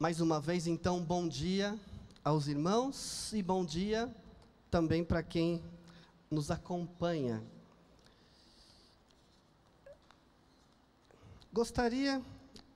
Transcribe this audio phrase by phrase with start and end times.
[0.00, 1.76] Mais uma vez, então, bom dia
[2.22, 4.08] aos irmãos e bom dia
[4.70, 5.60] também para quem
[6.30, 7.42] nos acompanha.
[11.52, 12.22] Gostaria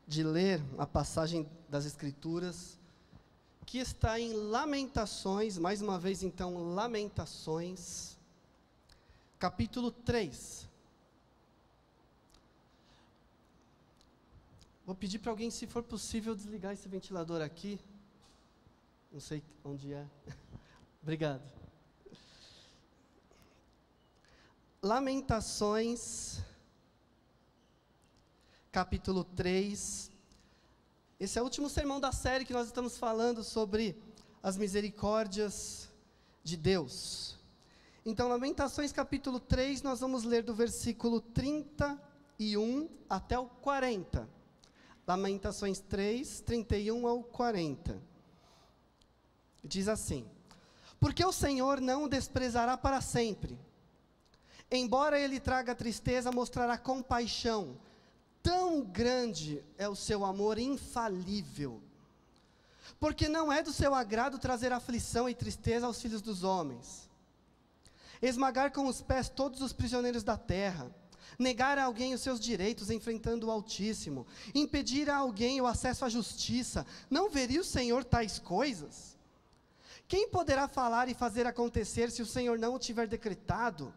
[0.05, 2.77] de ler a passagem das Escrituras
[3.65, 8.19] que está em Lamentações, mais uma vez então, Lamentações,
[9.39, 10.72] capítulo 3.
[14.85, 17.79] Vou pedir para alguém, se for possível, desligar esse ventilador aqui.
[19.13, 20.05] Não sei onde é.
[21.01, 21.43] Obrigado.
[24.83, 26.41] Lamentações,
[28.73, 30.11] capítulo 3.
[31.21, 33.97] Esse é o último sermão da série que nós estamos falando sobre
[34.43, 35.89] as misericórdias
[36.43, 37.39] de Deus.
[38.05, 44.42] Então, Lamentações, capítulo 3, nós vamos ler do versículo 31 até o 40.
[45.07, 48.01] Lamentações 3, 31 ao 40.
[49.65, 50.29] Diz assim:
[51.01, 53.59] Porque o Senhor não o desprezará para sempre.
[54.71, 57.77] Embora ele traga tristeza, mostrará compaixão.
[58.43, 61.83] Tão grande é o seu amor infalível.
[62.99, 67.11] Porque não é do seu agrado trazer aflição e tristeza aos filhos dos homens.
[68.21, 70.91] Esmagar com os pés todos os prisioneiros da terra
[71.39, 76.09] negar a alguém os seus direitos enfrentando o Altíssimo, impedir a alguém o acesso à
[76.09, 79.17] justiça, não veria o Senhor tais coisas?
[80.07, 83.93] Quem poderá falar e fazer acontecer se o Senhor não o tiver decretado?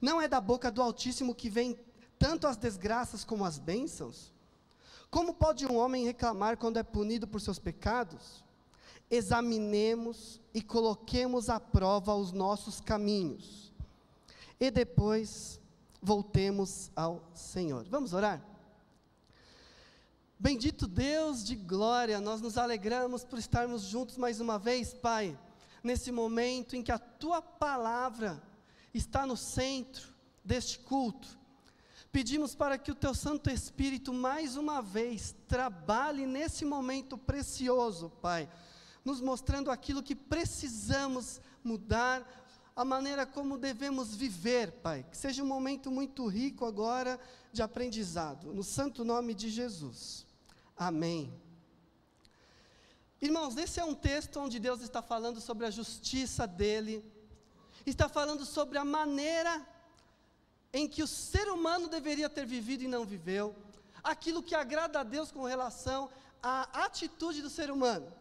[0.00, 1.78] Não é da boca do Altíssimo que vem
[2.18, 4.32] tanto as desgraças como as bênçãos?
[5.10, 8.44] Como pode um homem reclamar quando é punido por seus pecados?
[9.10, 13.72] Examinemos e coloquemos à prova os nossos caminhos,
[14.58, 15.60] e depois
[16.04, 17.86] voltemos ao Senhor.
[17.88, 18.44] Vamos orar?
[20.38, 25.38] Bendito Deus de glória, nós nos alegramos por estarmos juntos mais uma vez, Pai,
[25.82, 28.42] nesse momento em que a tua palavra
[28.92, 30.06] está no centro
[30.44, 31.38] deste culto.
[32.12, 38.46] Pedimos para que o teu Santo Espírito mais uma vez trabalhe nesse momento precioso, Pai,
[39.02, 42.43] nos mostrando aquilo que precisamos mudar,
[42.76, 45.04] a maneira como devemos viver, Pai.
[45.10, 47.20] Que seja um momento muito rico agora
[47.52, 50.26] de aprendizado, no santo nome de Jesus.
[50.76, 51.32] Amém.
[53.20, 57.04] Irmãos, esse é um texto onde Deus está falando sobre a justiça dele,
[57.86, 59.66] está falando sobre a maneira
[60.72, 63.54] em que o ser humano deveria ter vivido e não viveu,
[64.02, 66.10] aquilo que agrada a Deus com relação
[66.42, 68.12] à atitude do ser humano.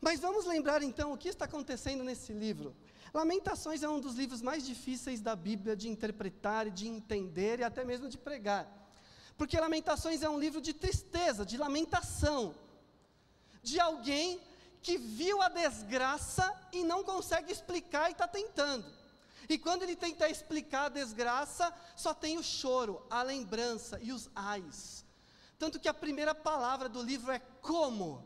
[0.00, 2.74] Mas vamos lembrar então o que está acontecendo nesse livro.
[3.12, 7.84] Lamentações é um dos livros mais difíceis da Bíblia de interpretar, de entender e até
[7.84, 8.66] mesmo de pregar.
[9.36, 12.54] Porque Lamentações é um livro de tristeza, de lamentação,
[13.62, 14.40] de alguém
[14.82, 18.86] que viu a desgraça e não consegue explicar e está tentando.
[19.48, 24.28] E quando ele tenta explicar a desgraça, só tem o choro, a lembrança e os
[24.34, 25.04] ais.
[25.58, 28.24] Tanto que a primeira palavra do livro é como.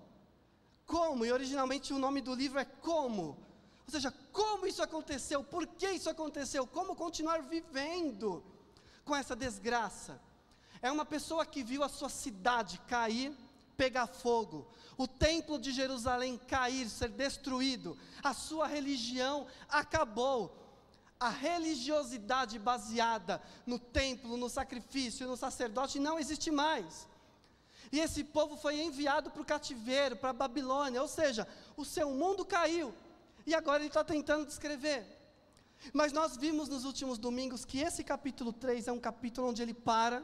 [0.86, 3.50] Como, e originalmente o nome do livro é Como.
[3.90, 5.42] Ou seja, como isso aconteceu?
[5.42, 6.64] Por que isso aconteceu?
[6.64, 8.40] Como continuar vivendo
[9.04, 10.20] com essa desgraça?
[10.80, 13.36] É uma pessoa que viu a sua cidade cair,
[13.76, 14.64] pegar fogo,
[14.96, 20.56] o templo de Jerusalém cair, ser destruído, a sua religião acabou.
[21.18, 27.08] A religiosidade baseada no templo, no sacrifício, no sacerdote não existe mais.
[27.90, 31.46] E esse povo foi enviado para o cativeiro, para a Babilônia, ou seja,
[31.76, 32.94] o seu mundo caiu,
[33.46, 35.06] e agora ele está tentando descrever.
[35.92, 39.72] Mas nós vimos nos últimos domingos que esse capítulo 3 é um capítulo onde ele
[39.72, 40.22] para,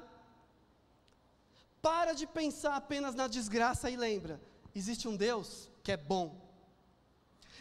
[1.81, 4.41] para de pensar apenas na desgraça e lembra:
[4.75, 6.41] existe um Deus que é bom,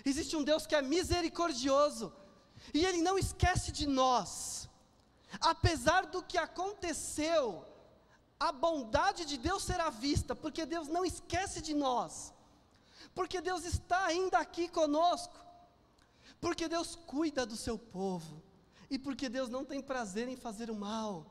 [0.03, 2.11] existe um Deus que é misericordioso,
[2.73, 4.69] e ele não esquece de nós,
[5.39, 7.65] apesar do que aconteceu,
[8.39, 12.33] a bondade de Deus será vista, porque Deus não esquece de nós,
[13.13, 15.44] porque Deus está ainda aqui conosco.
[16.45, 18.39] Porque Deus cuida do seu povo.
[18.87, 21.25] E porque Deus não tem prazer em fazer o mal.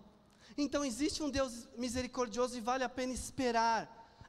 [0.59, 3.81] Então existe um Deus misericordioso e vale a pena esperar.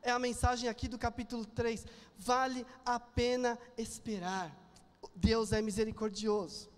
[0.04, 1.88] É a mensagem aqui do capítulo 3.
[2.20, 4.56] Vale a pena esperar.
[5.16, 6.70] Deus é misericordioso.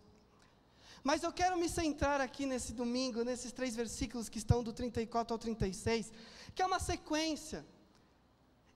[1.04, 5.34] Mas eu quero me centrar aqui nesse domingo, nesses três versículos que estão do 34
[5.34, 6.14] ao 36,
[6.56, 7.66] que é uma sequência,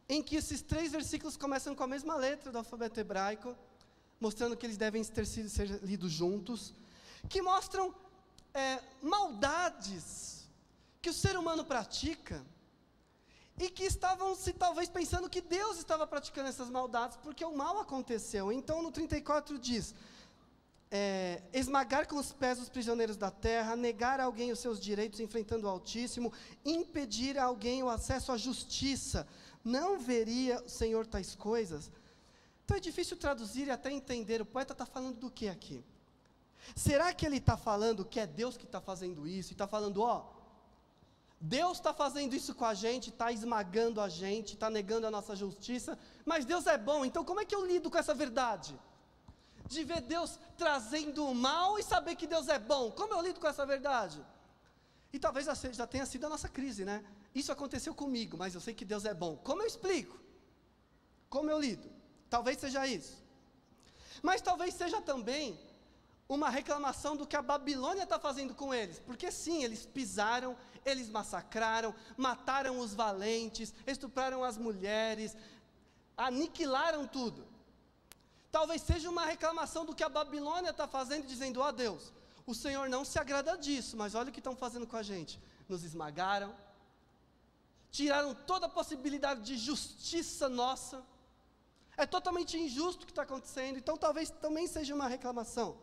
[0.10, 3.56] em que esses três versículos começam com a mesma letra do alfabeto hebraico,
[4.22, 6.74] mostrando que eles devem ter sido ser lidos juntos,
[7.28, 7.94] que mostram
[8.54, 10.48] é, maldades
[11.02, 12.46] que o ser humano pratica
[13.58, 17.80] e que estavam se talvez pensando que Deus estava praticando essas maldades, porque o mal
[17.80, 18.52] aconteceu.
[18.52, 19.96] Então no 34 diz:
[20.92, 25.20] é, esmagar com os pés os prisioneiros da terra, negar a alguém os seus direitos
[25.20, 26.32] enfrentando o Altíssimo,
[26.64, 29.28] impedir a alguém o acesso à justiça.
[29.64, 31.90] Não veria o Senhor tais coisas?
[32.72, 34.42] Então é difícil traduzir e até entender.
[34.42, 35.84] O poeta está falando do que aqui?
[36.74, 39.52] Será que ele está falando que é Deus que está fazendo isso?
[39.52, 40.30] E está falando, ó,
[41.38, 45.36] Deus está fazendo isso com a gente, está esmagando a gente, está negando a nossa
[45.36, 48.80] justiça, mas Deus é bom, então como é que eu lido com essa verdade?
[49.68, 53.42] De ver Deus trazendo o mal e saber que Deus é bom, como eu lido
[53.42, 54.26] com essa verdade?
[55.12, 57.04] E talvez já tenha sido a nossa crise, né?
[57.36, 59.36] Isso aconteceu comigo, mas eu sei que Deus é bom.
[59.36, 60.18] Como eu explico?
[61.28, 62.00] Como eu lido?
[62.32, 63.16] Talvez seja isso.
[64.28, 65.60] Mas talvez seja também
[66.30, 69.00] uma reclamação do que a Babilônia está fazendo com eles.
[69.00, 70.56] Porque sim, eles pisaram,
[70.86, 75.36] eles massacraram, mataram os valentes, estupraram as mulheres,
[76.16, 77.46] aniquilaram tudo.
[78.50, 82.14] Talvez seja uma reclamação do que a Babilônia está fazendo, dizendo: ó oh, Deus,
[82.46, 85.38] o Senhor não se agrada disso, mas olha o que estão fazendo com a gente.
[85.68, 86.56] Nos esmagaram,
[87.92, 91.04] tiraram toda a possibilidade de justiça nossa.
[92.02, 95.78] É totalmente injusto o que está acontecendo, então talvez também seja uma reclamação.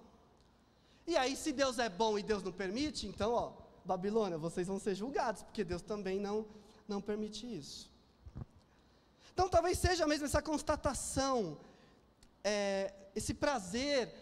[1.06, 3.52] E aí, se Deus é bom e Deus não permite, então, ó,
[3.84, 6.44] Babilônia, vocês vão ser julgados, porque Deus também não,
[6.88, 7.88] não permite isso.
[9.32, 11.56] Então, talvez seja mesmo essa constatação,
[12.42, 14.12] é, esse prazer,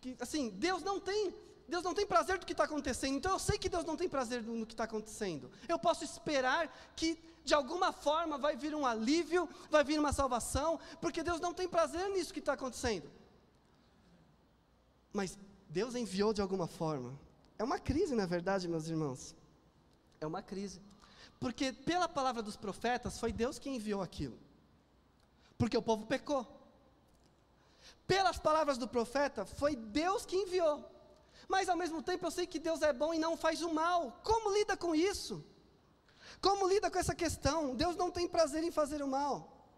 [0.00, 1.34] que, assim, Deus não tem
[1.68, 4.08] Deus não tem prazer do que está acontecendo, então eu sei que Deus não tem
[4.08, 5.52] prazer no que está acontecendo.
[5.68, 10.78] Eu posso esperar que de alguma forma vai vir um alívio, vai vir uma salvação,
[11.00, 13.10] porque Deus não tem prazer nisso que está acontecendo.
[15.12, 15.38] Mas
[15.68, 17.18] Deus enviou de alguma forma.
[17.58, 19.34] É uma crise, na verdade, meus irmãos.
[20.20, 20.80] É uma crise.
[21.38, 24.38] Porque pela palavra dos profetas, foi Deus quem enviou aquilo.
[25.56, 26.46] Porque o povo pecou.
[28.06, 30.84] Pelas palavras do profeta, foi Deus que enviou.
[31.48, 34.20] Mas ao mesmo tempo eu sei que Deus é bom e não faz o mal.
[34.22, 35.44] Como lida com isso?
[36.40, 37.74] Como lida com essa questão?
[37.74, 39.68] Deus não tem prazer em fazer o mal.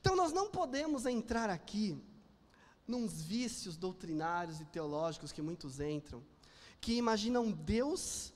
[0.00, 2.02] Então nós não podemos entrar aqui
[2.86, 6.22] nos vícios doutrinários e teológicos que muitos entram,
[6.80, 8.32] que imaginam Deus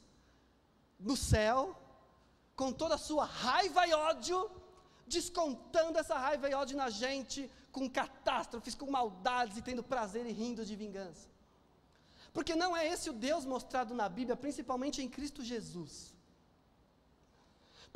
[0.98, 1.76] no céu,
[2.54, 4.50] com toda a sua raiva e ódio,
[5.06, 10.32] descontando essa raiva e ódio na gente, com catástrofes, com maldades e tendo prazer e
[10.32, 11.28] rindo de vingança.
[12.32, 16.15] Porque não é esse o Deus mostrado na Bíblia, principalmente em Cristo Jesus.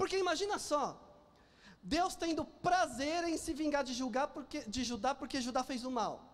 [0.00, 0.98] Porque imagina só,
[1.82, 5.90] Deus tendo prazer em se vingar de, julgar porque, de Judá porque Judá fez o
[5.90, 6.24] mal.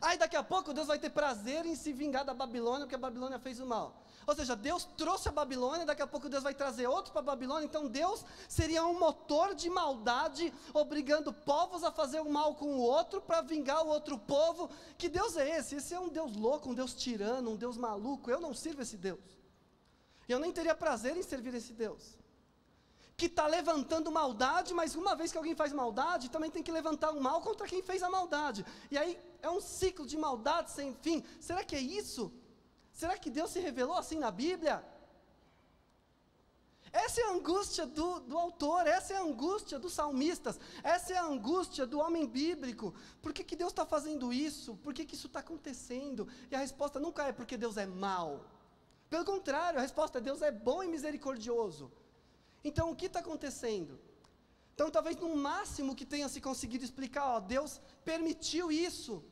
[0.00, 3.06] Aí daqui a pouco Deus vai ter prazer em se vingar da Babilônia, porque a
[3.06, 4.02] Babilônia fez o mal.
[4.26, 7.24] Ou seja, Deus trouxe a Babilônia, daqui a pouco Deus vai trazer outro para a
[7.24, 7.66] Babilônia.
[7.66, 12.80] Então Deus seria um motor de maldade, obrigando povos a fazer o mal com o
[12.80, 14.70] outro para vingar o outro povo.
[14.96, 15.74] Que Deus é esse?
[15.74, 18.30] Esse é um Deus louco, um Deus tirano, um Deus maluco.
[18.30, 19.20] Eu não sirvo esse Deus.
[20.26, 22.17] Eu nem teria prazer em servir esse Deus
[23.18, 27.10] que está levantando maldade, mas uma vez que alguém faz maldade, também tem que levantar
[27.10, 28.64] o mal contra quem fez a maldade.
[28.92, 31.24] E aí é um ciclo de maldade sem fim.
[31.40, 32.32] Será que é isso?
[32.92, 34.84] Será que Deus se revelou assim na Bíblia?
[36.92, 41.16] Essa é a angústia do, do autor, essa é a angústia dos salmistas, essa é
[41.16, 42.94] a angústia do homem bíblico.
[43.20, 44.76] Por que, que Deus está fazendo isso?
[44.76, 46.28] Por que, que isso está acontecendo?
[46.52, 48.44] E a resposta nunca é porque Deus é mau.
[49.10, 51.90] Pelo contrário, a resposta é Deus é bom e misericordioso.
[52.62, 53.98] Então, o que está acontecendo?
[54.74, 59.24] Então, talvez no máximo que tenha se conseguido explicar, ó, Deus permitiu isso,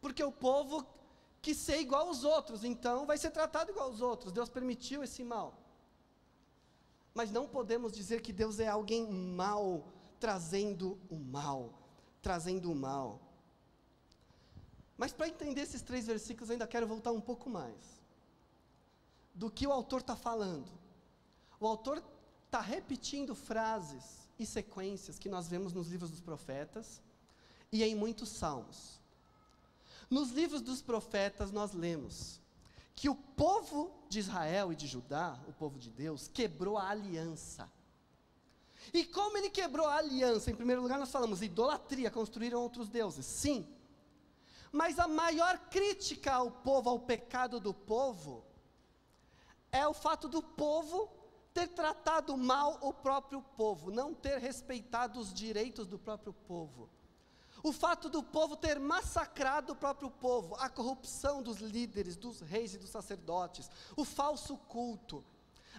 [0.00, 0.86] porque o povo
[1.42, 4.32] quis ser igual aos outros, então vai ser tratado igual aos outros.
[4.32, 5.58] Deus permitiu esse mal.
[7.14, 9.86] Mas não podemos dizer que Deus é alguém mal,
[10.18, 11.72] trazendo o mal,
[12.20, 13.20] trazendo o mal.
[14.96, 18.02] Mas para entender esses três versículos, ainda quero voltar um pouco mais.
[19.34, 20.70] Do que o autor está falando.
[21.60, 22.02] O autor
[22.46, 27.02] está repetindo frases e sequências que nós vemos nos livros dos profetas
[27.70, 29.00] e em muitos salmos.
[30.08, 32.40] Nos livros dos profetas, nós lemos
[32.94, 37.70] que o povo de Israel e de Judá, o povo de Deus, quebrou a aliança.
[38.94, 40.50] E como ele quebrou a aliança?
[40.50, 43.26] Em primeiro lugar, nós falamos idolatria, construíram outros deuses.
[43.26, 43.66] Sim.
[44.70, 48.44] Mas a maior crítica ao povo, ao pecado do povo,
[49.72, 51.15] é o fato do povo
[51.56, 56.90] ter tratado mal o próprio povo, não ter respeitado os direitos do próprio povo.
[57.62, 62.74] O fato do povo ter massacrado o próprio povo, a corrupção dos líderes, dos reis
[62.74, 65.24] e dos sacerdotes, o falso culto,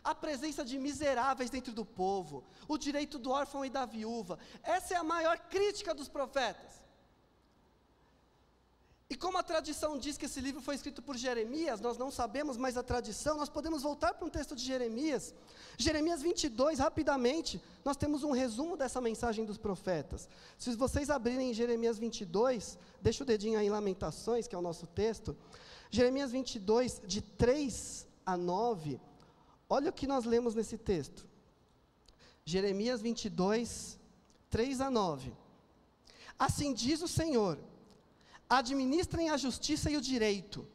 [0.03, 4.39] a presença de miseráveis dentro do povo, o direito do órfão e da viúva.
[4.63, 6.81] Essa é a maior crítica dos profetas.
[9.09, 12.57] E como a tradição diz que esse livro foi escrito por Jeremias, nós não sabemos,
[12.57, 15.33] mas a tradição, nós podemos voltar para um texto de Jeremias.
[15.77, 20.27] Jeremias 22, rapidamente, nós temos um resumo dessa mensagem dos profetas.
[20.57, 24.85] Se vocês abrirem Jeremias 22, deixa o dedinho aí em Lamentações, que é o nosso
[24.87, 25.37] texto.
[25.89, 28.99] Jeremias 22, de 3 a 9,
[29.69, 31.25] olha o que nós lemos nesse texto.
[32.43, 33.97] Jeremias 22,
[34.49, 35.33] 3 a 9.
[36.37, 37.57] Assim diz o Senhor
[38.49, 40.67] administrem a justiça e o direito,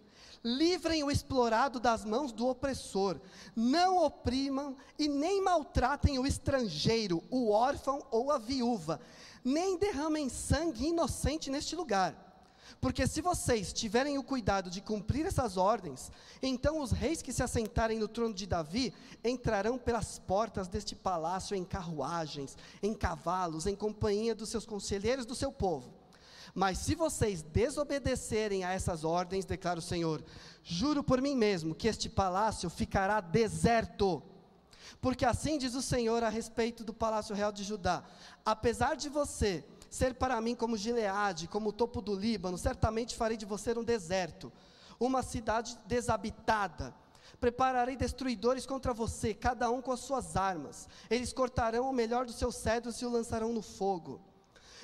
[0.44, 3.20] livrem o explorado das mãos do opressor,
[3.54, 9.00] não oprimam e nem maltratem o estrangeiro, o órfão ou a viúva,
[9.44, 12.30] nem derramem sangue inocente neste lugar.
[12.80, 16.10] Porque se vocês tiverem o cuidado de cumprir essas ordens,
[16.42, 21.56] então os reis que se assentarem no trono de Davi entrarão pelas portas deste palácio
[21.56, 26.01] em carruagens, em cavalos, em companhia dos seus conselheiros do seu povo.
[26.54, 30.22] Mas se vocês desobedecerem a essas ordens, declara o Senhor,
[30.62, 34.22] juro por mim mesmo que este palácio ficará deserto.
[35.00, 38.04] Porque assim diz o Senhor a respeito do palácio real de Judá:
[38.44, 43.36] apesar de você ser para mim como Gileade, como o topo do Líbano, certamente farei
[43.36, 44.52] de você um deserto,
[45.00, 46.94] uma cidade desabitada.
[47.40, 50.88] Prepararei destruidores contra você, cada um com as suas armas.
[51.10, 54.20] Eles cortarão o melhor dos seus cedros e o lançarão no fogo.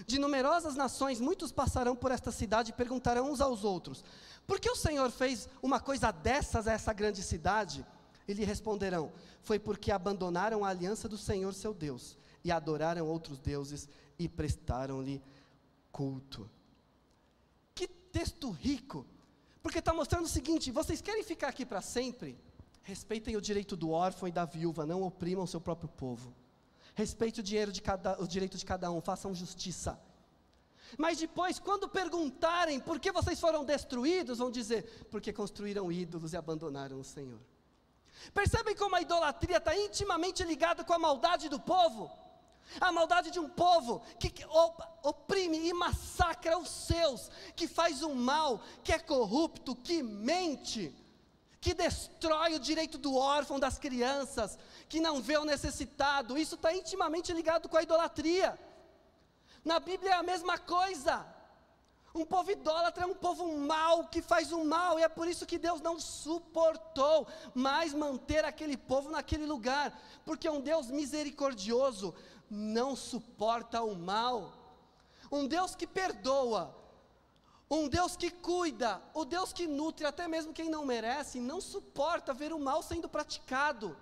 [0.06, 4.04] De numerosas nações, muitos passarão por esta cidade e perguntarão uns aos outros:
[4.46, 7.84] Por que o Senhor fez uma coisa dessas a essa grande cidade?
[8.26, 9.12] E lhe responderão:
[9.42, 13.88] Foi porque abandonaram a aliança do Senhor seu Deus e adoraram outros deuses
[14.18, 15.22] e prestaram-lhe
[15.90, 16.48] culto.
[17.74, 19.06] Que texto rico!
[19.62, 22.38] Porque está mostrando o seguinte: vocês querem ficar aqui para sempre?
[22.82, 26.34] Respeitem o direito do órfão e da viúva, não oprimam seu próprio povo.
[26.98, 29.96] Respeite o, dinheiro de cada, o direito de cada um, façam justiça.
[30.98, 36.36] Mas depois, quando perguntarem por que vocês foram destruídos, vão dizer: porque construíram ídolos e
[36.36, 37.38] abandonaram o Senhor.
[38.34, 42.10] Percebem como a idolatria está intimamente ligada com a maldade do povo?
[42.80, 44.34] A maldade de um povo que
[45.04, 50.92] oprime e massacra os seus, que faz o mal, que é corrupto, que mente
[51.60, 56.38] que destrói o direito do órfão, das crianças, que não vê o necessitado.
[56.38, 58.58] Isso está intimamente ligado com a idolatria.
[59.64, 61.26] Na Bíblia é a mesma coisa.
[62.14, 65.46] Um povo idólatra é um povo mau que faz o mal, e é por isso
[65.46, 72.14] que Deus não suportou mais manter aquele povo naquele lugar, porque um Deus misericordioso
[72.50, 74.52] não suporta o mal.
[75.30, 76.74] Um Deus que perdoa,
[77.70, 82.32] um Deus que cuida, o Deus que nutre até mesmo quem não merece, não suporta
[82.32, 83.96] ver o mal sendo praticado.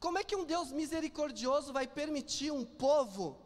[0.00, 3.38] Como é que um Deus misericordioso vai permitir um povo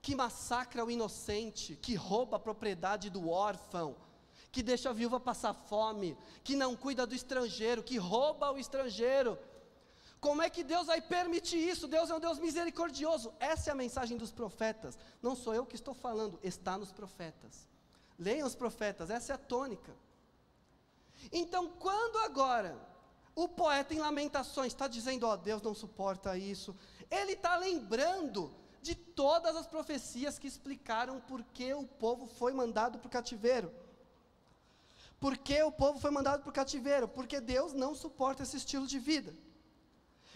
[0.00, 3.96] que massacra o inocente, que rouba a propriedade do órfão,
[4.52, 9.36] que deixa a viúva passar fome, que não cuida do estrangeiro, que rouba o estrangeiro?
[10.20, 11.88] Como é que Deus vai permitir isso?
[11.88, 13.34] Deus é um Deus misericordioso.
[13.40, 14.96] Essa é a mensagem dos profetas.
[15.20, 17.73] Não sou eu que estou falando, está nos profetas.
[18.18, 19.94] Leiam os profetas, essa é a tônica.
[21.32, 22.78] Então, quando agora
[23.34, 26.76] o poeta em Lamentações está dizendo, ó, oh, Deus não suporta isso,
[27.10, 32.98] ele está lembrando de todas as profecias que explicaram por que o povo foi mandado
[32.98, 33.72] para o cativeiro.
[35.18, 37.08] Por que o povo foi mandado para o cativeiro?
[37.08, 39.34] Porque Deus não suporta esse estilo de vida.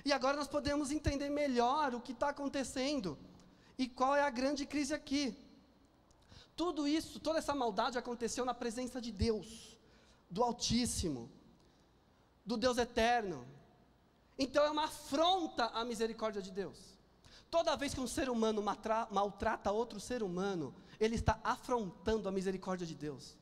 [0.05, 3.19] E agora nós podemos entender melhor o que está acontecendo
[3.77, 5.37] e qual é a grande crise aqui.
[6.59, 9.79] Tudo isso, toda essa maldade aconteceu na presença de Deus,
[10.29, 11.31] do Altíssimo,
[12.45, 13.47] do Deus Eterno.
[14.37, 16.77] Então é uma afronta à misericórdia de Deus.
[17.49, 18.61] Toda vez que um ser humano
[19.19, 23.37] maltrata outro ser humano, ele está afrontando a misericórdia de Deus.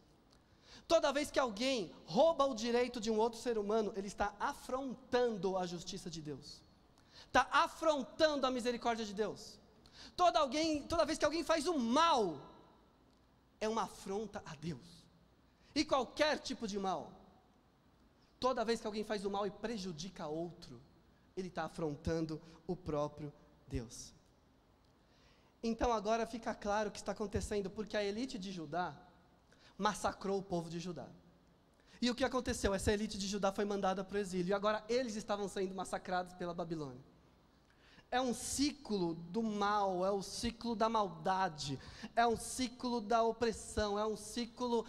[0.86, 5.56] Toda vez que alguém rouba o direito de um outro ser humano, ele está afrontando
[5.56, 6.60] a justiça de Deus.
[7.28, 9.58] Está afrontando a misericórdia de Deus.
[10.14, 12.55] Toda, alguém, toda vez que alguém faz o mal,
[13.60, 15.04] é uma afronta a Deus.
[15.74, 17.12] E qualquer tipo de mal,
[18.40, 20.80] toda vez que alguém faz o mal e prejudica outro,
[21.36, 23.32] ele está afrontando o próprio
[23.66, 24.14] Deus.
[25.62, 28.96] Então agora fica claro o que está acontecendo, porque a elite de Judá
[29.76, 31.08] massacrou o povo de Judá.
[32.00, 32.74] E o que aconteceu?
[32.74, 36.34] Essa elite de Judá foi mandada para o exílio, e agora eles estavam sendo massacrados
[36.34, 37.15] pela Babilônia
[38.10, 41.78] é um ciclo do mal, é o ciclo da maldade,
[42.14, 44.86] é um ciclo da opressão, é um ciclo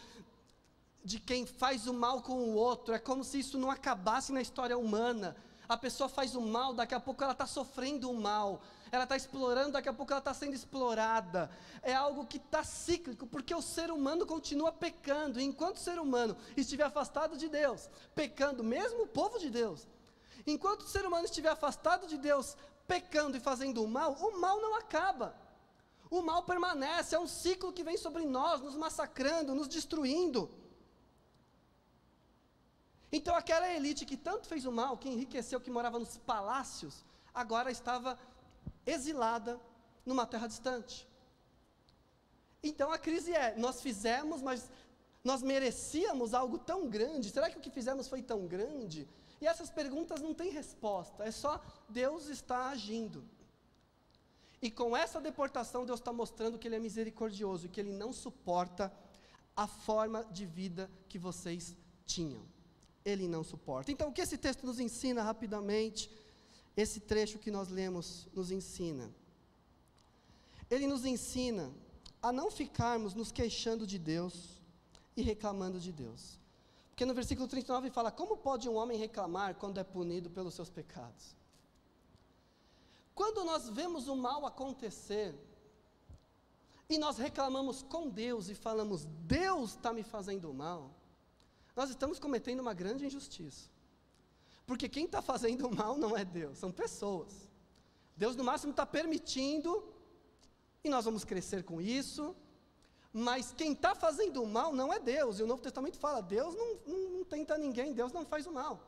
[1.03, 2.93] de quem faz o mal com o outro.
[2.93, 5.35] É como se isso não acabasse na história humana.
[5.67, 8.61] A pessoa faz o mal, daqui a pouco ela está sofrendo o mal.
[8.91, 11.49] Ela está explorando, daqui a pouco ela está sendo explorada.
[11.81, 15.39] É algo que está cíclico, porque o ser humano continua pecando.
[15.39, 19.87] E enquanto o ser humano estiver afastado de Deus, pecando, mesmo o povo de Deus,
[20.45, 22.55] enquanto o ser humano estiver afastado de Deus,
[22.87, 25.35] pecando e fazendo o mal, o mal não acaba.
[26.09, 30.49] O mal permanece, é um ciclo que vem sobre nós, nos massacrando, nos destruindo.
[33.11, 37.03] Então aquela elite que tanto fez o mal, que enriqueceu, que morava nos palácios,
[37.33, 38.17] agora estava
[38.85, 39.59] exilada
[40.05, 41.07] numa terra distante.
[42.63, 44.69] Então a crise é: nós fizemos, mas
[45.23, 47.29] nós merecíamos algo tão grande?
[47.29, 49.07] Será que o que fizemos foi tão grande?
[49.39, 53.23] E essas perguntas não têm resposta, é só Deus está agindo.
[54.61, 58.11] E com essa deportação, Deus está mostrando que Ele é misericordioso e que Ele não
[58.11, 58.91] suporta
[59.55, 61.75] a forma de vida que vocês
[62.05, 62.43] tinham
[63.07, 63.89] ele não suporta.
[63.89, 66.11] Então, o que esse texto nos ensina rapidamente?
[66.75, 69.09] Esse trecho que nós lemos nos ensina.
[70.69, 71.71] Ele nos ensina
[72.21, 74.59] a não ficarmos nos queixando de Deus
[75.15, 76.37] e reclamando de Deus.
[76.97, 80.67] Porque no versículo 39 fala: Como pode um homem reclamar quando é punido pelos seus
[80.67, 81.35] pecados?
[83.13, 85.35] Quando nós vemos o mal acontecer,
[86.89, 90.89] e nós reclamamos com Deus e falamos: Deus está me fazendo mal,
[91.75, 93.69] nós estamos cometendo uma grande injustiça.
[94.65, 97.47] Porque quem está fazendo mal não é Deus, são pessoas.
[98.15, 99.87] Deus, no máximo, está permitindo,
[100.83, 102.35] e nós vamos crescer com isso,
[103.13, 106.55] mas quem está fazendo o mal não é Deus, e o Novo Testamento fala: Deus
[106.55, 108.79] não, não, não tenta ninguém, Deus não faz o mal.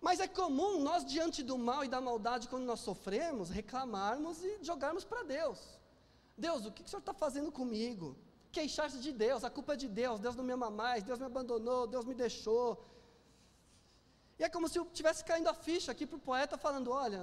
[0.00, 4.58] Mas é comum nós, diante do mal e da maldade, quando nós sofremos, reclamarmos e
[4.62, 5.58] jogarmos para Deus.
[6.36, 8.16] Deus, o que, que o Senhor está fazendo comigo?
[8.56, 11.26] queixar-se de Deus, a culpa é de Deus, Deus não me ama mais, Deus me
[11.32, 12.68] abandonou, Deus me deixou.
[14.38, 17.20] E é como se eu tivesse caindo a ficha aqui para o poeta falando: olha,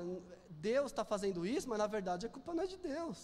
[0.50, 3.20] Deus está fazendo isso, mas na verdade a culpa não é de Deus.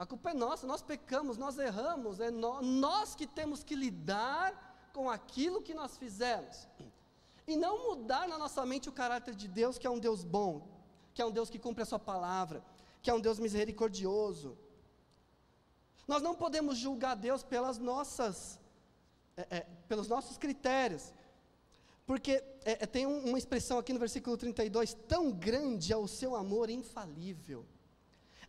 [0.00, 4.48] A culpa é nossa, nós pecamos, nós erramos, é no, nós que temos que lidar
[4.94, 6.66] com aquilo que nós fizemos.
[7.46, 10.66] E não mudar na nossa mente o caráter de Deus, que é um Deus bom,
[11.12, 12.64] que é um Deus que cumpre a sua palavra,
[13.02, 14.56] que é um Deus misericordioso.
[16.08, 18.58] Nós não podemos julgar Deus pelas nossas,
[19.36, 21.12] é, é, pelos nossos critérios.
[22.06, 26.08] Porque é, é tem um, uma expressão aqui no versículo 32, tão grande é o
[26.08, 27.66] seu amor infalível.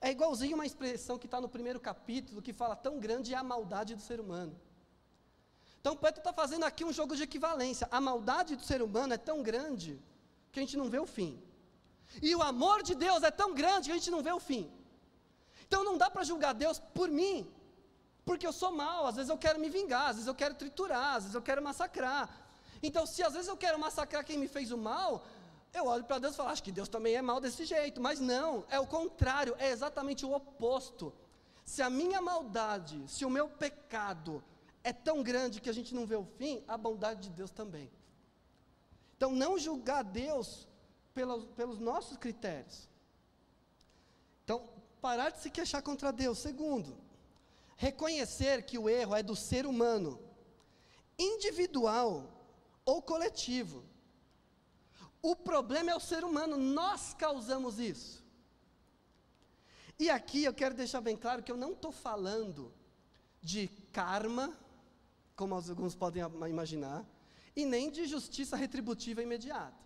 [0.01, 3.43] É igualzinho uma expressão que está no primeiro capítulo, que fala tão grande é a
[3.43, 4.59] maldade do ser humano.
[5.79, 7.87] Então poeta está fazendo aqui um jogo de equivalência.
[7.91, 9.99] A maldade do ser humano é tão grande
[10.51, 11.41] que a gente não vê o fim.
[12.21, 14.71] E o amor de Deus é tão grande que a gente não vê o fim.
[15.67, 17.49] Então não dá para julgar Deus por mim,
[18.25, 21.15] porque eu sou mau, às vezes eu quero me vingar, às vezes eu quero triturar,
[21.15, 22.29] às vezes eu quero massacrar.
[22.83, 25.23] Então, se às vezes eu quero massacrar quem me fez o mal,
[25.73, 28.19] eu olho para Deus e falo, acho que Deus também é mal desse jeito, mas
[28.19, 31.13] não, é o contrário, é exatamente o oposto.
[31.63, 34.43] Se a minha maldade, se o meu pecado
[34.84, 37.89] é tão grande que a gente não vê o fim, a bondade de Deus também.
[39.15, 40.67] Então, não julgar Deus
[41.13, 42.89] pelos, pelos nossos critérios.
[44.43, 44.67] Então,
[44.99, 46.39] parar de se queixar contra Deus.
[46.39, 46.97] Segundo,
[47.77, 50.19] reconhecer que o erro é do ser humano,
[51.17, 52.29] individual
[52.84, 53.84] ou coletivo.
[55.21, 58.23] O problema é o ser humano, nós causamos isso.
[59.99, 62.73] E aqui eu quero deixar bem claro que eu não estou falando
[63.39, 64.57] de karma,
[65.36, 67.05] como alguns podem imaginar,
[67.55, 69.77] e nem de justiça retributiva imediata.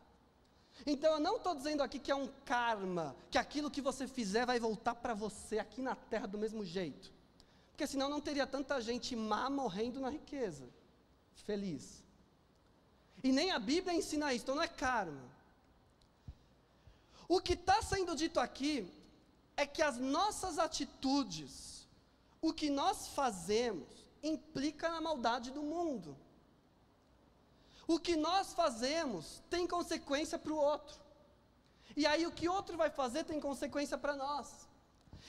[0.86, 4.46] Então eu não estou dizendo aqui que é um karma, que aquilo que você fizer
[4.46, 7.14] vai voltar para você aqui na terra do mesmo jeito.
[7.72, 10.70] Porque senão não teria tanta gente má morrendo na riqueza,
[11.44, 12.05] feliz.
[13.28, 15.24] E nem a Bíblia ensina isso, então não é karma.
[17.28, 18.88] O que está sendo dito aqui
[19.58, 21.88] é que as nossas atitudes,
[22.40, 23.88] o que nós fazemos,
[24.22, 26.16] implica na maldade do mundo.
[27.88, 30.96] O que nós fazemos tem consequência para o outro.
[31.98, 34.68] E aí o que outro vai fazer tem consequência para nós.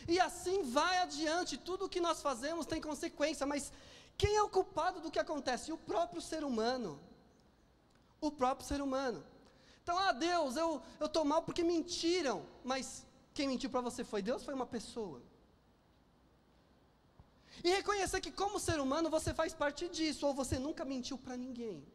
[0.06, 3.72] E assim vai adiante, tudo o que nós fazemos tem consequência, mas
[4.18, 5.72] quem é o culpado do que acontece?
[5.72, 7.00] O próprio ser humano.
[8.20, 9.24] O próprio ser humano.
[9.82, 14.44] Então, ah, Deus, eu estou mal porque mentiram, mas quem mentiu para você foi Deus?
[14.44, 15.22] Foi uma pessoa.
[17.62, 21.36] E reconhecer que, como ser humano, você faz parte disso, ou você nunca mentiu para
[21.36, 21.86] ninguém.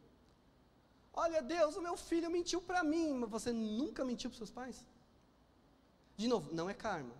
[1.12, 4.84] Olha, Deus, o meu filho mentiu para mim, mas você nunca mentiu para seus pais?
[6.16, 7.14] De novo, não é karma.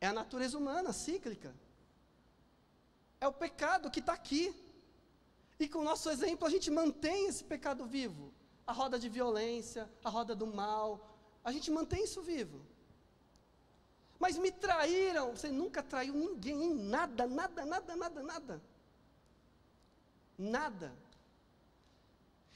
[0.00, 1.54] É a natureza humana, cíclica.
[3.20, 4.54] É o pecado que está aqui.
[5.58, 8.32] E com o nosso exemplo a gente mantém esse pecado vivo.
[8.66, 12.60] A roda de violência, a roda do mal, a gente mantém isso vivo.
[14.18, 15.30] Mas me traíram.
[15.34, 18.62] Você nunca traiu ninguém em nada, nada, nada, nada, nada.
[20.38, 20.92] Nada.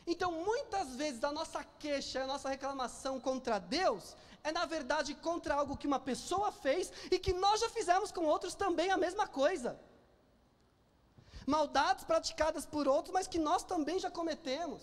[0.06, 5.54] Então, muitas vezes, a nossa queixa, a nossa reclamação contra Deus, é na verdade contra
[5.54, 9.26] algo que uma pessoa fez e que nós já fizemos com outros também a mesma
[9.26, 9.78] coisa.
[11.46, 14.82] Maldades praticadas por outros, mas que nós também já cometemos,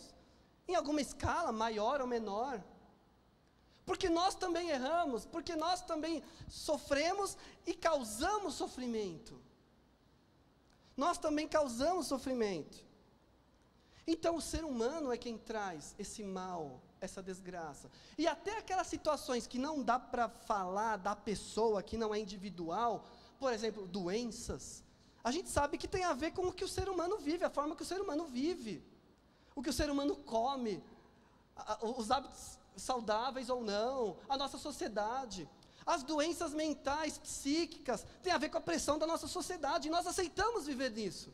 [0.68, 2.62] em alguma escala, maior ou menor.
[3.86, 9.42] Porque nós também erramos, porque nós também sofremos e causamos sofrimento.
[10.96, 12.86] Nós também causamos sofrimento.
[14.06, 17.90] Então o ser humano é quem traz esse mal, essa desgraça.
[18.18, 23.06] E até aquelas situações que não dá para falar da pessoa, que não é individual,
[23.40, 24.84] por exemplo, doenças,
[25.24, 27.50] a gente sabe que tem a ver com o que o ser humano vive, a
[27.50, 28.84] forma que o ser humano vive,
[29.56, 30.84] o que o ser humano come,
[31.82, 35.50] os hábitos saudáveis ou não, a nossa sociedade.
[35.86, 40.06] As doenças mentais, psíquicas, têm a ver com a pressão da nossa sociedade, e nós
[40.06, 41.34] aceitamos viver nisso.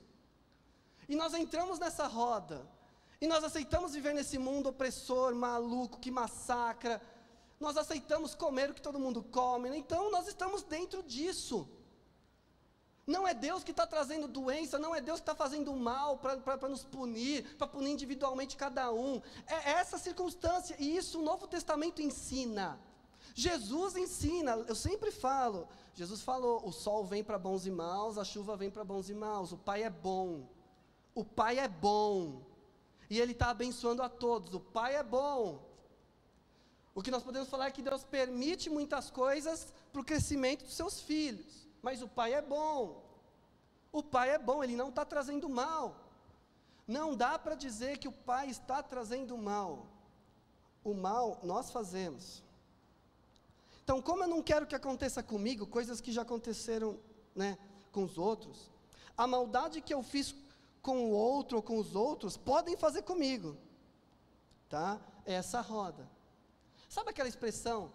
[1.09, 2.65] E nós entramos nessa roda,
[3.19, 7.01] e nós aceitamos viver nesse mundo opressor, maluco, que massacra.
[7.59, 11.67] Nós aceitamos comer o que todo mundo come, então nós estamos dentro disso.
[13.05, 16.69] Não é Deus que está trazendo doença, não é Deus que está fazendo mal para
[16.69, 19.21] nos punir, para punir individualmente cada um.
[19.45, 22.79] É essa circunstância, e isso o Novo Testamento ensina.
[23.35, 28.23] Jesus ensina, eu sempre falo, Jesus falou: o sol vem para bons e maus, a
[28.23, 30.47] chuva vem para bons e maus, o Pai é bom.
[31.13, 32.41] O Pai é bom.
[33.09, 35.61] E Ele está abençoando a todos, o Pai é bom.
[36.95, 40.75] O que nós podemos falar é que Deus permite muitas coisas para o crescimento dos
[40.75, 41.62] seus filhos.
[41.83, 43.03] Mas o pai é bom.
[43.91, 45.95] O pai é bom, ele não está trazendo mal.
[46.87, 49.85] Não dá para dizer que o pai está trazendo mal.
[50.83, 52.41] O mal nós fazemos.
[53.83, 56.97] Então, como eu não quero que aconteça comigo coisas que já aconteceram
[57.35, 57.57] né,
[57.91, 58.71] com os outros,
[59.17, 60.33] a maldade que eu fiz
[60.81, 63.57] com o outro ou com os outros podem fazer comigo.
[64.69, 64.99] Tá?
[65.25, 66.09] É essa roda.
[66.89, 67.91] Sabe aquela expressão?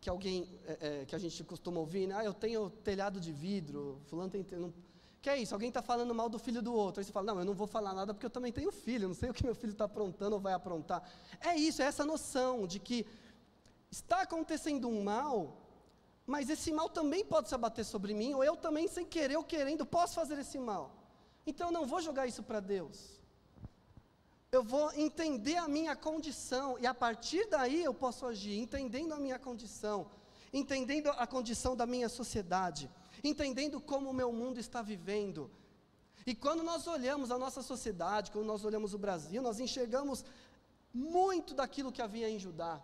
[0.00, 2.14] Que alguém, é, é, que a gente costuma ouvir, né?
[2.16, 4.72] ah, eu tenho telhado de vidro, fulano tem, não,
[5.20, 7.40] que é isso, alguém está falando mal do filho do outro, aí você fala, não,
[7.40, 9.54] eu não vou falar nada porque eu também tenho filho, não sei o que meu
[9.54, 11.06] filho está aprontando ou vai aprontar,
[11.40, 13.06] é isso, é essa noção de que
[13.90, 15.58] está acontecendo um mal,
[16.26, 19.44] mas esse mal também pode se abater sobre mim, ou eu também, sem querer ou
[19.44, 20.90] querendo, posso fazer esse mal,
[21.46, 23.19] então eu não vou jogar isso para Deus,
[24.52, 29.18] eu vou entender a minha condição, e a partir daí eu posso agir, entendendo a
[29.18, 30.10] minha condição,
[30.52, 32.90] entendendo a condição da minha sociedade,
[33.22, 35.50] entendendo como o meu mundo está vivendo.
[36.26, 40.24] E quando nós olhamos a nossa sociedade, quando nós olhamos o Brasil, nós enxergamos
[40.92, 42.82] muito daquilo que havia em Judá.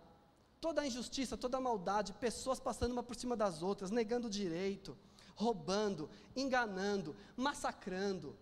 [0.61, 4.97] Toda a injustiça, toda a maldade, pessoas passando uma por cima das outras, negando direito,
[5.35, 8.35] roubando, enganando, massacrando,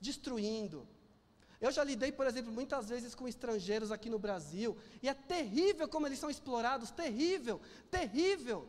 [0.00, 0.86] destruindo.
[1.60, 5.88] Eu já lidei, por exemplo, muitas vezes com estrangeiros aqui no Brasil, e é terrível
[5.88, 8.68] como eles são explorados, terrível, terrível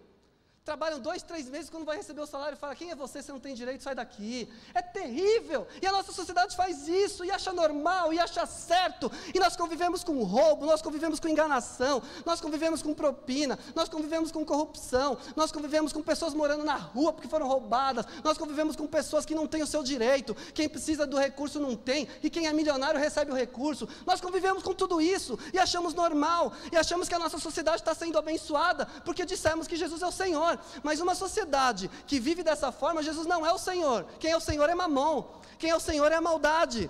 [0.65, 3.22] trabalham dois, três meses, quando vai receber o salário, fala: quem é você?
[3.22, 4.48] Você não tem direito, sai daqui.
[4.74, 5.67] É terrível.
[5.82, 9.12] E a nossa sociedade faz isso, e acha normal, e acha certo.
[9.34, 14.32] E nós convivemos com roubo, nós convivemos com enganação, nós convivemos com propina, nós convivemos
[14.32, 18.86] com corrupção, nós convivemos com pessoas morando na rua porque foram roubadas, nós convivemos com
[18.86, 22.48] pessoas que não têm o seu direito, quem precisa do recurso não tem, e quem
[22.48, 23.88] é milionário recebe o recurso.
[24.06, 27.95] Nós convivemos com tudo isso e achamos normal, e achamos que a nossa sociedade está
[27.95, 30.49] sendo abençoada porque dissemos que Jesus é o Senhor
[30.82, 34.06] mas uma sociedade que vive dessa forma, Jesus não é o Senhor.
[34.20, 35.24] Quem é o Senhor é mamon.
[35.58, 36.90] Quem é o Senhor é a maldade.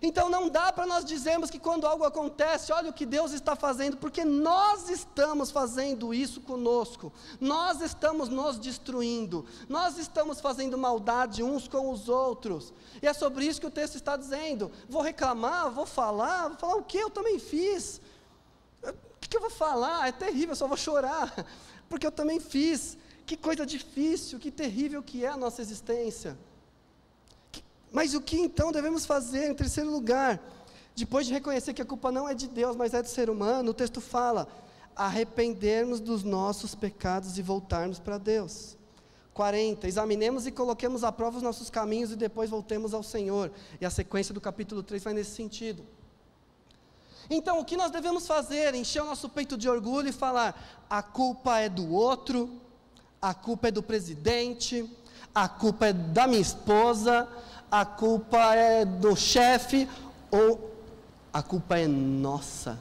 [0.00, 3.56] Então não dá para nós dizermos que quando algo acontece, olha o que Deus está
[3.56, 11.42] fazendo, porque nós estamos fazendo isso conosco, nós estamos nos destruindo, nós estamos fazendo maldade
[11.42, 12.72] uns com os outros,
[13.02, 14.70] e é sobre isso que o texto está dizendo.
[14.88, 18.00] Vou reclamar, vou falar, vou falar o que eu também fiz,
[18.84, 20.08] o que eu vou falar?
[20.08, 21.34] É terrível, eu só vou chorar
[21.88, 22.96] porque eu também fiz.
[23.26, 26.36] Que coisa difícil, que terrível que é a nossa existência.
[27.92, 30.40] Mas o que então devemos fazer em terceiro lugar?
[30.94, 33.70] Depois de reconhecer que a culpa não é de Deus, mas é do ser humano,
[33.70, 34.48] o texto fala:
[34.96, 38.76] arrependermos dos nossos pecados e voltarmos para Deus.
[39.32, 39.86] 40.
[39.86, 43.52] Examinemos e coloquemos à prova os nossos caminhos e depois voltemos ao Senhor.
[43.80, 45.86] E a sequência do capítulo 3 vai nesse sentido.
[47.30, 48.74] Então, o que nós devemos fazer?
[48.74, 52.50] Encher o nosso peito de orgulho e falar: a culpa é do outro,
[53.20, 54.88] a culpa é do presidente,
[55.34, 57.28] a culpa é da minha esposa,
[57.70, 59.88] a culpa é do chefe,
[60.30, 60.74] Ou
[61.32, 62.78] a culpa é nossa?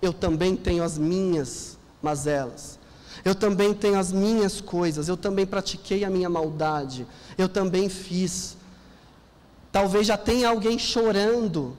[0.00, 2.78] Eu também tenho as minhas mazelas.
[3.24, 5.08] Eu também tenho as minhas coisas.
[5.08, 7.06] Eu também pratiquei a minha maldade.
[7.36, 8.56] Eu também fiz.
[9.72, 11.76] Talvez já tenha alguém chorando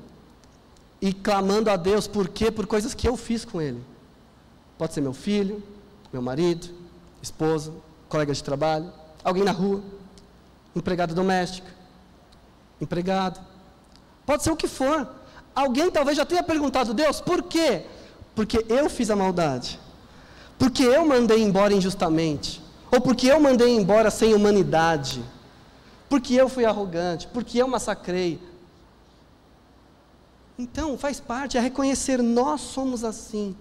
[1.01, 2.51] e clamando a Deus, por quê?
[2.51, 3.81] Por coisas que eu fiz com ele.
[4.77, 5.63] Pode ser meu filho,
[6.11, 6.69] meu marido,
[7.21, 7.71] esposa,
[8.07, 8.91] colega de trabalho,
[9.23, 9.81] alguém na rua,
[10.75, 11.69] empregada doméstica,
[12.81, 13.39] empregado.
[14.25, 15.07] Pode ser o que for.
[15.55, 17.85] Alguém talvez já tenha perguntado, Deus, por quê?
[18.35, 19.79] Porque eu fiz a maldade.
[20.57, 22.61] Porque eu mandei embora injustamente.
[22.91, 25.23] Ou porque eu mandei embora sem humanidade.
[26.09, 27.27] Porque eu fui arrogante.
[27.27, 28.39] Porque eu massacrei.
[30.59, 33.55] Então, faz parte, é reconhecer, nós somos assim.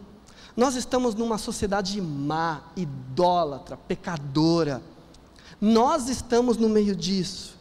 [0.57, 4.83] Nós estamos numa sociedade má, idólatra, pecadora.
[5.61, 7.57] Nós estamos no meio disso.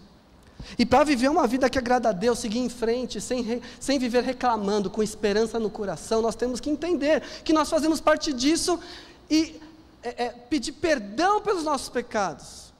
[0.76, 4.24] E para viver uma vida que agrada a Deus, seguir em frente, sem, sem viver
[4.24, 8.80] reclamando, com esperança no coração, nós temos que entender que nós fazemos parte disso
[9.30, 9.62] e
[10.02, 12.74] é, é, pedir perdão pelos nossos pecados,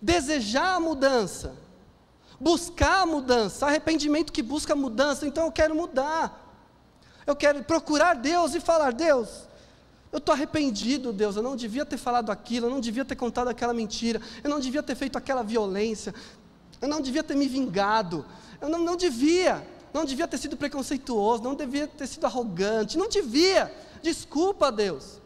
[0.00, 1.63] desejar a mudança,
[2.44, 6.54] buscar a mudança, arrependimento que busca mudança, então eu quero mudar,
[7.26, 9.48] eu quero procurar Deus e falar: Deus,
[10.12, 13.48] eu estou arrependido, Deus, eu não devia ter falado aquilo, eu não devia ter contado
[13.48, 16.14] aquela mentira, eu não devia ter feito aquela violência,
[16.82, 18.26] eu não devia ter me vingado,
[18.60, 23.08] eu não, não devia, não devia ter sido preconceituoso, não devia ter sido arrogante, não
[23.08, 25.23] devia, desculpa, Deus.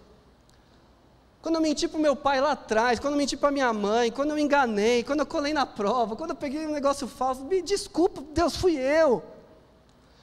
[1.41, 4.11] Quando eu menti para o meu pai lá atrás, quando eu menti para minha mãe,
[4.11, 7.63] quando eu enganei, quando eu colei na prova, quando eu peguei um negócio falso, me
[7.63, 9.23] desculpa, Deus, fui eu.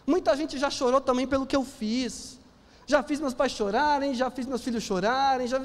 [0.05, 2.39] Muita gente já chorou também pelo que eu fiz.
[2.85, 5.59] Já fiz meus pais chorarem, já fiz meus filhos chorarem, já.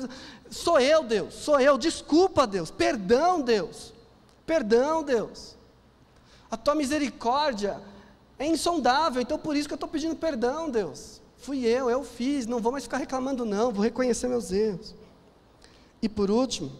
[0.51, 1.77] Sou eu, Deus, sou eu.
[1.77, 2.71] Desculpa, Deus.
[2.71, 3.93] Perdão, Deus.
[4.47, 5.57] Perdão, Deus.
[6.51, 7.79] A tua misericórdia
[8.39, 11.21] é insondável, então por isso que eu estou pedindo perdão, Deus.
[11.37, 14.95] Fui eu, eu fiz, não vou mais ficar reclamando, não, vou reconhecer meus erros.
[16.03, 16.73] E por último,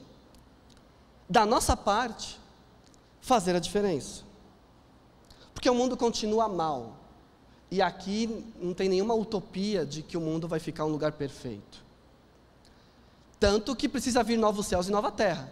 [1.29, 2.39] da nossa parte,
[3.21, 4.23] fazer a diferença.
[5.53, 6.97] Porque o mundo continua mal.
[7.71, 11.85] E aqui não tem nenhuma utopia de que o mundo vai ficar um lugar perfeito.
[13.39, 15.51] Tanto que precisa vir novos céus e nova terra.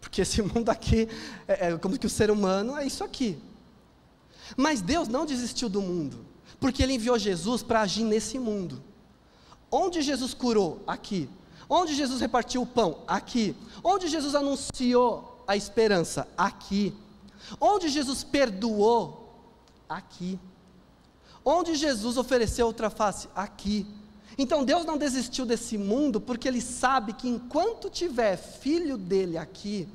[0.00, 1.08] Porque esse mundo aqui,
[1.46, 3.38] é, é como que o ser humano é isso aqui.
[4.56, 6.24] Mas Deus não desistiu do mundo,
[6.58, 8.82] porque Ele enviou Jesus para agir nesse mundo.
[9.70, 10.82] Onde Jesus curou?
[10.86, 11.28] Aqui.
[11.68, 13.00] Onde Jesus repartiu o pão?
[13.06, 13.54] Aqui.
[13.84, 16.26] Onde Jesus anunciou a esperança?
[16.36, 16.94] Aqui.
[17.60, 19.34] Onde Jesus perdoou?
[19.88, 20.38] Aqui.
[21.44, 23.28] Onde Jesus ofereceu outra face?
[23.34, 23.86] Aqui.
[24.36, 29.88] Então Deus não desistiu desse mundo porque Ele sabe que enquanto tiver filho dele aqui,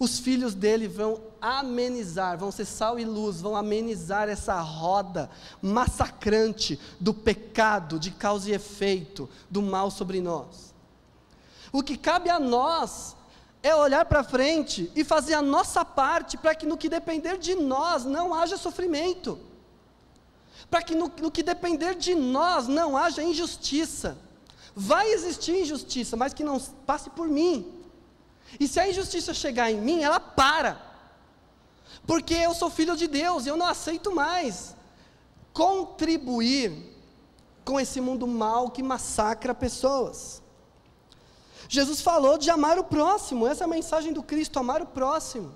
[0.00, 5.28] os filhos dele vão amenizar, vão ser sal e luz, vão amenizar essa roda
[5.60, 10.72] massacrante do pecado, de causa e efeito, do mal sobre nós.
[11.70, 13.14] O que cabe a nós
[13.62, 17.54] é olhar para frente e fazer a nossa parte para que no que depender de
[17.54, 19.38] nós não haja sofrimento,
[20.70, 24.16] para que no, no que depender de nós não haja injustiça.
[24.74, 27.79] Vai existir injustiça, mas que não passe por mim,
[28.58, 30.80] e se a injustiça chegar em mim, ela para.
[32.06, 34.74] Porque eu sou filho de Deus e eu não aceito mais
[35.52, 36.72] contribuir
[37.64, 40.42] com esse mundo mal que massacra pessoas.
[41.68, 45.54] Jesus falou de amar o próximo, essa é a mensagem do Cristo, amar o próximo.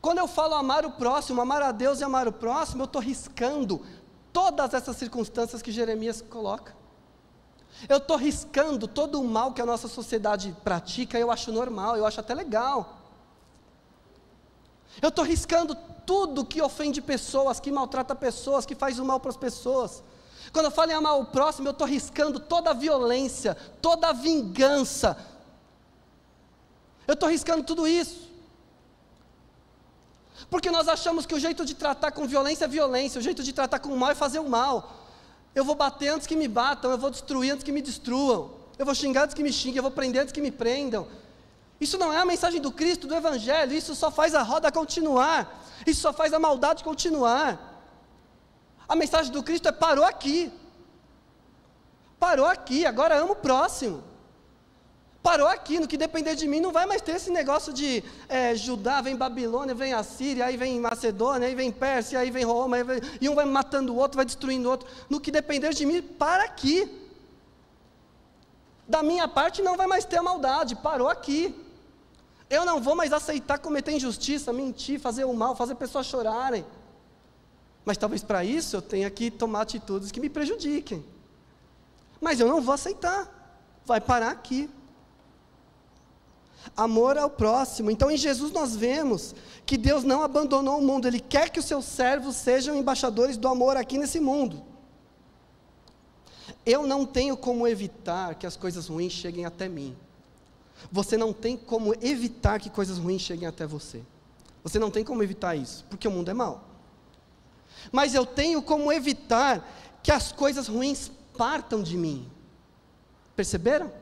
[0.00, 3.02] Quando eu falo amar o próximo, amar a Deus e amar o próximo, eu estou
[3.02, 3.84] riscando
[4.32, 6.77] todas essas circunstâncias que Jeremias coloca.
[7.86, 12.06] Eu estou riscando todo o mal que a nossa sociedade pratica, eu acho normal, eu
[12.06, 12.96] acho até legal.
[15.00, 19.30] Eu estou riscando tudo que ofende pessoas, que maltrata pessoas, que faz o mal para
[19.30, 20.02] as pessoas.
[20.52, 24.12] Quando eu falo em amar o próximo, eu estou riscando toda a violência, toda a
[24.12, 25.16] vingança.
[27.06, 28.28] Eu estou riscando tudo isso.
[30.50, 33.52] Porque nós achamos que o jeito de tratar com violência é violência, o jeito de
[33.52, 35.07] tratar com o mal é fazer o mal.
[35.54, 38.50] Eu vou bater antes que me batam, eu vou destruir antes que me destruam.
[38.78, 41.06] Eu vou xingar antes que me xinguem, eu vou prender antes que me prendam.
[41.80, 45.64] Isso não é a mensagem do Cristo, do Evangelho, isso só faz a roda continuar,
[45.86, 47.58] isso só faz a maldade continuar.
[48.88, 50.52] A mensagem do Cristo é parou aqui.
[52.18, 54.07] Parou aqui, agora amo o próximo
[55.22, 58.54] parou aqui, no que depender de mim, não vai mais ter esse negócio de é,
[58.54, 62.84] Judá, vem Babilônia, vem Assíria, aí vem Macedônia, aí vem Pérsia, aí vem Roma, aí
[62.84, 64.88] vem, e um vai matando o outro, vai destruindo o outro.
[65.08, 66.88] No que depender de mim, para aqui.
[68.86, 71.54] Da minha parte não vai mais ter a maldade, parou aqui.
[72.48, 76.64] Eu não vou mais aceitar cometer injustiça, mentir, fazer o mal, fazer pessoas chorarem.
[77.84, 81.04] Mas talvez para isso eu tenha que tomar atitudes que me prejudiquem.
[82.18, 83.28] Mas eu não vou aceitar.
[83.84, 84.70] Vai parar aqui.
[86.76, 87.90] Amor ao próximo.
[87.90, 91.66] Então em Jesus nós vemos que Deus não abandonou o mundo, Ele quer que os
[91.66, 94.62] seus servos sejam embaixadores do amor aqui nesse mundo.
[96.64, 99.96] Eu não tenho como evitar que as coisas ruins cheguem até mim.
[100.92, 104.02] Você não tem como evitar que coisas ruins cheguem até você.
[104.62, 106.68] Você não tem como evitar isso, porque o mundo é mau
[107.92, 109.66] mas eu tenho como evitar
[110.02, 112.30] que as coisas ruins partam de mim.
[113.36, 113.92] Perceberam?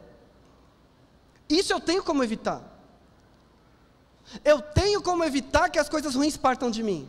[1.48, 2.62] Isso eu tenho como evitar.
[4.44, 7.08] Eu tenho como evitar que as coisas ruins partam de mim.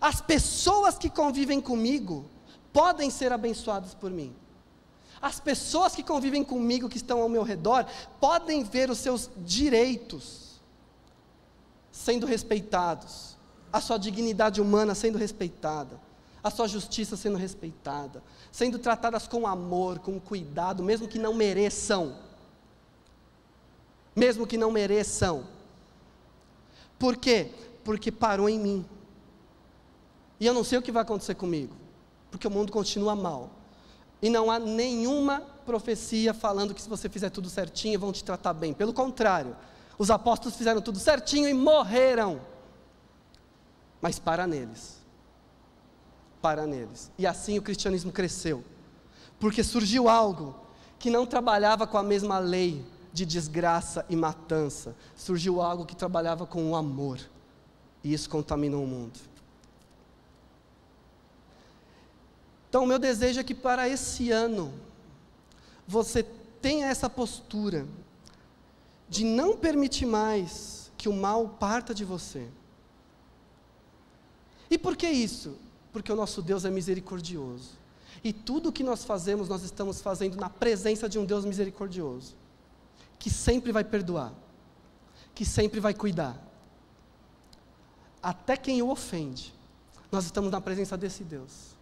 [0.00, 2.26] As pessoas que convivem comigo
[2.72, 4.34] podem ser abençoadas por mim.
[5.20, 7.86] As pessoas que convivem comigo, que estão ao meu redor,
[8.20, 10.60] podem ver os seus direitos
[11.90, 13.32] sendo respeitados
[13.72, 15.98] a sua dignidade humana sendo respeitada,
[16.44, 22.14] a sua justiça sendo respeitada, sendo tratadas com amor, com cuidado, mesmo que não mereçam.
[24.14, 25.44] Mesmo que não mereçam.
[26.98, 27.50] Por quê?
[27.84, 28.86] Porque parou em mim.
[30.38, 31.74] E eu não sei o que vai acontecer comigo,
[32.30, 33.50] porque o mundo continua mal.
[34.20, 38.52] E não há nenhuma profecia falando que se você fizer tudo certinho vão te tratar
[38.52, 38.72] bem.
[38.72, 39.56] Pelo contrário,
[39.98, 42.40] os apóstolos fizeram tudo certinho e morreram
[44.02, 45.00] mas para neles.
[46.42, 47.12] Para neles.
[47.16, 48.64] E assim o cristianismo cresceu.
[49.38, 50.56] Porque surgiu algo
[50.98, 54.94] que não trabalhava com a mesma lei de desgraça e matança.
[55.16, 57.18] Surgiu algo que trabalhava com o amor.
[58.02, 59.20] E isso contaminou o mundo.
[62.68, 64.72] Então, o meu desejo é que para esse ano,
[65.86, 66.22] você
[66.60, 67.86] tenha essa postura
[69.08, 72.48] de não permitir mais que o mal parta de você
[74.72, 75.54] e por que isso?
[75.92, 77.72] Porque o nosso Deus é misericordioso.
[78.24, 82.34] E tudo o que nós fazemos, nós estamos fazendo na presença de um Deus misericordioso,
[83.22, 84.32] que sempre vai perdoar,
[85.32, 86.36] que sempre vai cuidar.
[88.20, 89.54] Até quem o ofende,
[90.10, 91.76] nós estamos na presença desse Deus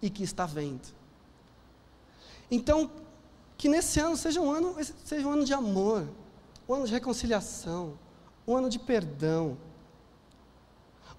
[0.00, 0.86] e que está vendo.
[2.48, 2.88] Então,
[3.58, 6.08] que nesse ano seja um ano, seja um ano de amor,
[6.68, 7.98] um ano de reconciliação,
[8.46, 9.58] um ano de perdão,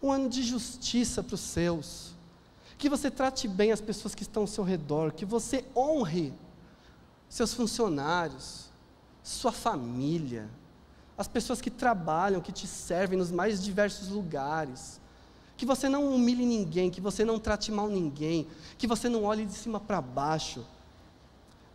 [0.02, 2.16] um ano de justiça para os seus,
[2.78, 6.34] que você trate bem as pessoas que estão ao seu redor, que você honre
[7.28, 8.67] seus funcionários,
[9.28, 10.50] sua família,
[11.18, 15.02] as pessoas que trabalham, que te servem nos mais diversos lugares.
[15.56, 19.46] Que você não humilhe ninguém, que você não trate mal ninguém, que você não olhe
[19.46, 20.64] de cima para baixo.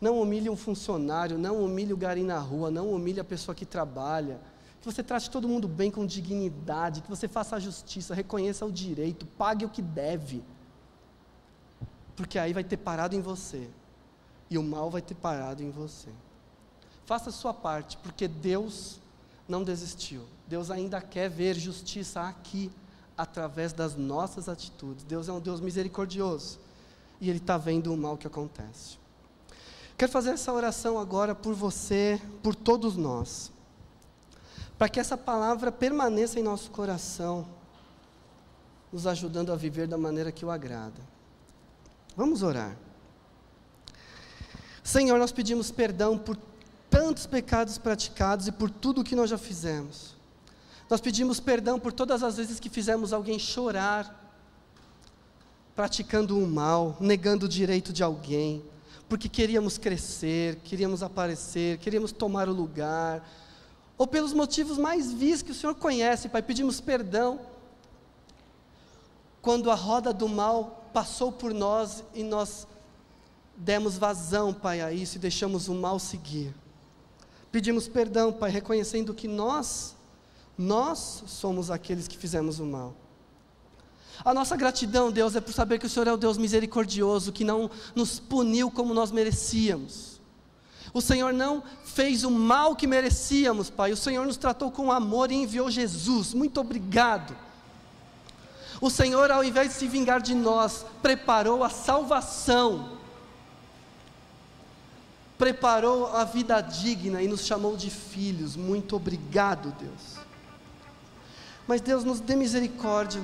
[0.01, 3.67] Não humilhe um funcionário, não humilhe o gari na rua, não humilhe a pessoa que
[3.67, 4.41] trabalha
[4.83, 8.73] que você trate todo mundo bem com dignidade, que você faça a justiça, reconheça o
[8.73, 10.43] direito, pague o que deve.
[12.17, 13.71] Porque aí vai ter parado em você,
[14.51, 16.11] e o mal vai ter parado em você.
[17.07, 19.01] Faça a sua parte, porque Deus
[19.49, 20.25] não desistiu.
[20.47, 22.71] Deus ainda quer ver justiça aqui,
[23.17, 25.05] através das nossas atitudes.
[25.05, 26.59] Deus é um Deus misericordioso,
[27.21, 28.99] e Ele está vendo o mal que acontece.
[29.97, 33.53] Quero fazer essa oração agora por você, por todos nós
[34.83, 37.47] para que essa palavra permaneça em nosso coração,
[38.93, 41.01] nos ajudando a viver da maneira que o agrada.
[42.17, 42.77] Vamos orar.
[44.83, 46.37] Senhor, nós pedimos perdão por
[46.93, 50.15] tantos pecados praticados e por tudo que nós já fizemos.
[50.91, 54.31] Nós pedimos perdão por todas as vezes que fizemos alguém chorar,
[55.75, 58.63] praticando o mal, negando o direito de alguém,
[59.09, 63.27] porque queríamos crescer, queríamos aparecer, queríamos tomar o lugar,
[63.97, 67.41] ou pelos motivos mais vis que o Senhor conhece, Pai, pedimos perdão.
[69.41, 72.67] Quando a roda do mal passou por nós e nós
[73.57, 76.55] demos vazão, Pai, a isso e deixamos o mal seguir.
[77.53, 79.95] Pedimos perdão, Pai, reconhecendo que nós,
[80.59, 82.95] nós somos aqueles que fizemos o mal.
[84.25, 87.45] A nossa gratidão, Deus, é por saber que o Senhor é o Deus misericordioso, que
[87.45, 90.13] não nos puniu como nós merecíamos
[90.93, 93.93] o Senhor não fez o mal que merecíamos, Pai.
[93.93, 96.35] O Senhor nos tratou com amor e enviou Jesus.
[96.35, 97.35] Muito obrigado.
[98.81, 102.99] O Senhor, ao invés de se vingar de nós, preparou a salvação.
[105.43, 108.55] Preparou a vida digna e nos chamou de filhos.
[108.55, 110.25] Muito obrigado, Deus.
[111.67, 113.21] Mas Deus nos dê misericórdia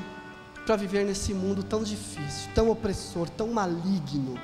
[0.67, 4.37] para viver nesse mundo tão difícil, tão opressor, tão maligno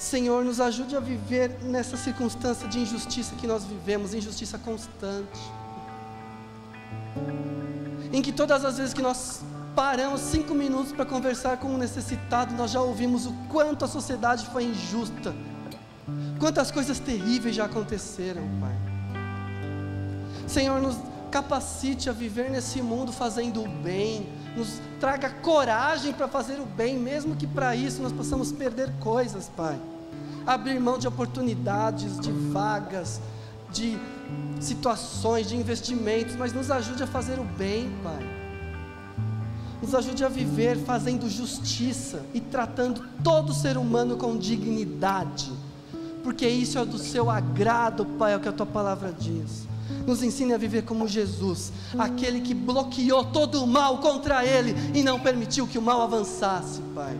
[0.00, 5.38] Senhor, nos ajude a viver nessa circunstância de injustiça que nós vivemos, injustiça constante.
[8.10, 9.42] Em que todas as vezes que nós
[9.74, 14.46] paramos cinco minutos para conversar com um necessitado, nós já ouvimos o quanto a sociedade
[14.46, 15.34] foi injusta,
[16.38, 18.74] quantas coisas terríveis já aconteceram, Pai.
[20.46, 20.96] Senhor, nos
[21.30, 26.98] capacite a viver nesse mundo fazendo o bem, nos traga coragem para fazer o bem,
[26.98, 29.78] mesmo que para isso nós possamos perder coisas, Pai.
[30.46, 33.20] Abrir mão de oportunidades, de vagas,
[33.70, 33.96] de
[34.58, 38.39] situações, de investimentos, mas nos ajude a fazer o bem, Pai.
[39.90, 45.50] Nos ajude a viver fazendo justiça e tratando todo ser humano com dignidade,
[46.22, 49.66] porque isso é do seu agrado, Pai, é o que a tua palavra diz.
[50.06, 55.02] Nos ensine a viver como Jesus, aquele que bloqueou todo o mal contra ele e
[55.02, 57.16] não permitiu que o mal avançasse, Pai.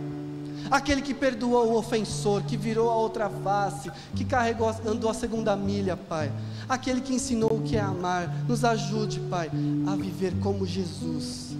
[0.71, 5.57] Aquele que perdoou o ofensor, que virou a outra face, que carregou, andou a segunda
[5.57, 6.31] milha, Pai.
[6.69, 8.33] Aquele que ensinou o que é amar.
[8.47, 9.51] Nos ajude, Pai,
[9.87, 11.51] a viver como Jesus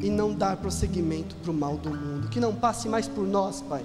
[0.00, 2.28] e não dar prosseguimento para o mal do mundo.
[2.28, 3.84] Que não passe mais por nós, Pai.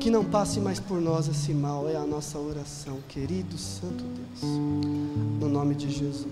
[0.00, 4.52] Que não passe mais por nós esse mal, é a nossa oração, querido Santo Deus.
[5.40, 6.26] No nome de Jesus.